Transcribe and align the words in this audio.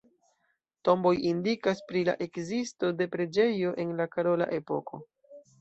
Tomboj 0.87 1.11
indikas 1.31 1.83
pri 1.91 2.03
la 2.09 2.15
ekzisto 2.27 2.91
de 3.03 3.09
preĝejo 3.17 3.77
en 3.85 3.95
la 4.01 4.11
karola 4.17 4.53
epoko. 4.63 5.05